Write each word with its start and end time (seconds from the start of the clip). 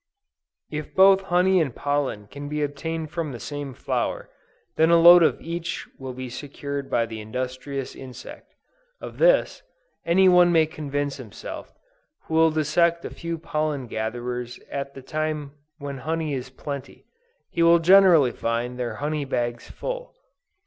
If 0.71 0.95
both 0.95 1.21
honey 1.21 1.61
and 1.61 1.75
pollen 1.75 2.25
can 2.25 2.49
be 2.49 2.63
obtained 2.63 3.11
from 3.11 3.31
the 3.31 3.39
same 3.39 3.75
flower, 3.75 4.31
then 4.75 4.89
a 4.89 4.97
load 4.97 5.21
of 5.21 5.39
each 5.39 5.87
will 5.99 6.13
be 6.13 6.27
secured 6.27 6.89
by 6.89 7.05
the 7.05 7.21
industrious 7.21 7.95
insect. 7.95 8.55
Of 8.99 9.19
this, 9.19 9.61
any 10.03 10.27
one 10.27 10.51
may 10.51 10.65
convince 10.65 11.17
himself, 11.17 11.75
who 12.23 12.33
will 12.33 12.49
dissect 12.49 13.05
a 13.05 13.11
few 13.11 13.37
pollen 13.37 13.85
gatherers 13.85 14.59
at 14.71 14.95
the 14.95 15.03
time 15.03 15.51
when 15.77 15.99
honey 15.99 16.33
is 16.33 16.49
plenty: 16.49 17.05
he 17.51 17.61
will 17.61 17.77
generally 17.77 18.31
find 18.31 18.79
their 18.79 18.95
honey 18.95 19.23
bags 19.25 19.69
full. 19.69 20.15